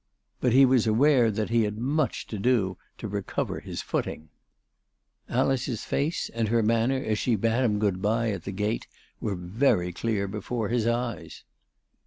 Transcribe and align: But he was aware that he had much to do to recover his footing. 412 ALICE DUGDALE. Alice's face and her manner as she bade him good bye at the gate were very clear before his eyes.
But 0.39 0.53
he 0.53 0.65
was 0.65 0.87
aware 0.87 1.29
that 1.29 1.51
he 1.51 1.61
had 1.61 1.77
much 1.77 2.25
to 2.25 2.39
do 2.39 2.79
to 2.97 3.07
recover 3.07 3.59
his 3.59 3.83
footing. 3.83 4.29
412 5.27 5.47
ALICE 5.47 5.61
DUGDALE. 5.65 5.71
Alice's 5.75 5.83
face 5.85 6.29
and 6.33 6.47
her 6.47 6.63
manner 6.63 6.97
as 7.03 7.19
she 7.19 7.35
bade 7.35 7.63
him 7.63 7.77
good 7.77 8.01
bye 8.01 8.31
at 8.31 8.43
the 8.43 8.51
gate 8.51 8.87
were 9.19 9.35
very 9.35 9.93
clear 9.93 10.27
before 10.27 10.69
his 10.69 10.87
eyes. 10.87 11.43